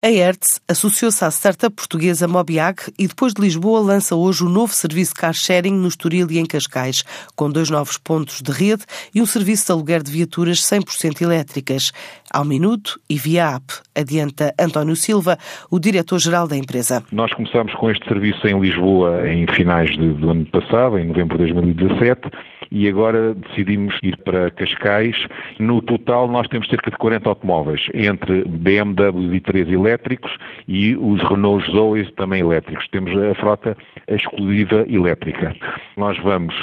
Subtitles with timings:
[0.00, 4.72] A Hertz associou-se à startup portuguesa Mobiag e depois de Lisboa lança hoje o novo
[4.72, 7.02] serviço car sharing no Estoril e em Cascais,
[7.34, 11.90] com dois novos pontos de rede e um serviço de aluguer de viaturas 100% elétricas,
[12.32, 15.36] ao minuto e via app, adianta António Silva,
[15.68, 17.02] o diretor-geral da empresa.
[17.10, 21.52] Nós começamos com este serviço em Lisboa em finais do ano passado, em novembro de
[21.52, 22.30] 2017,
[22.70, 25.16] e agora decidimos ir para Cascais.
[25.58, 30.96] No total, nós temos cerca de 40 automóveis, entre BMW e 3 elétricos, elétricos e
[30.96, 32.86] os Renault Zoe também elétricos.
[32.88, 33.76] Temos a frota
[34.08, 35.54] exclusiva elétrica.
[35.98, 36.54] Nós vamos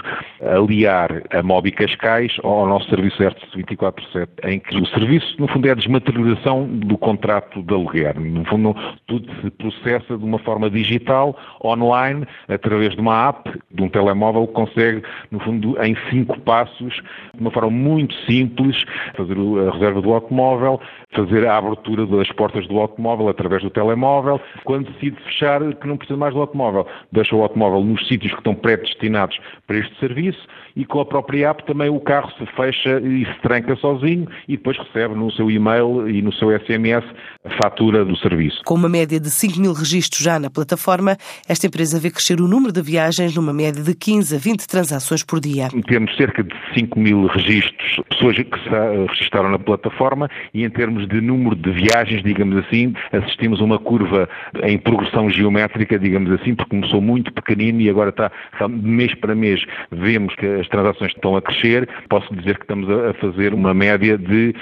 [0.41, 5.67] aliar a Mobi Cascais ao nosso serviço Hertz 24/7, em que o serviço, no fundo,
[5.67, 8.17] é a desmaterialização do contrato de aluguer.
[8.17, 8.73] No fundo,
[9.05, 14.47] tudo se processa de uma forma digital, online, através de uma app, de um telemóvel,
[14.47, 16.93] consegue, no fundo, em cinco passos,
[17.33, 18.85] de uma forma muito simples,
[19.17, 19.35] fazer
[19.67, 20.79] a reserva do automóvel,
[21.15, 24.39] fazer a abertura das portas do automóvel através do telemóvel.
[24.63, 28.39] Quando decide fechar, que não precisa mais do automóvel, deixa o automóvel nos sítios que
[28.39, 32.99] estão predestinados para este serviço e com a própria app também o carro se fecha
[32.99, 37.05] e se tranca sozinho e depois recebe no seu e-mail e no seu SMS
[37.45, 38.61] a fatura do serviço.
[38.65, 42.47] Com uma média de 5 mil registros já na plataforma, esta empresa vê crescer o
[42.47, 45.69] número de viagens numa média de 15 a 20 transações por dia.
[45.87, 48.69] Temos cerca de 5 mil registros, pessoas que se
[49.07, 53.79] registaram na plataforma e em termos de número de viagens, digamos assim, assistimos a uma
[53.79, 54.29] curva
[54.63, 59.35] em progressão geométrica, digamos assim, porque começou muito pequenino e agora está, está mês para
[59.35, 61.87] mês, vemos que as transações estão a crescer.
[62.09, 64.53] Posso dizer que estamos a fazer uma média de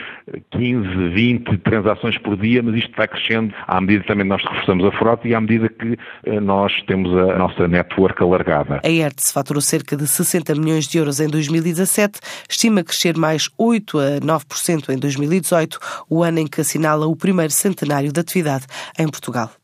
[0.51, 4.91] 15, 20 transações por dia, mas isto vai crescendo à medida também nós reforçamos a
[4.91, 8.81] frota e à medida que eh, nós temos a nossa network alargada.
[8.83, 12.19] A Hertz faturou cerca de 60 milhões de euros em 2017,
[12.49, 17.15] estima crescer mais 8 a 9% em 2018, o ano ano em que assinala o
[17.15, 18.65] primeiro centenário de atividade
[18.97, 19.49] em Portugal.